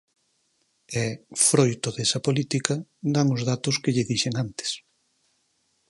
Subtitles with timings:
[1.03, 1.03] E,
[1.47, 2.73] froito desa política,
[3.15, 4.69] dan os datos que lle dixen antes.